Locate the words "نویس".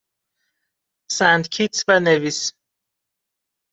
2.05-2.39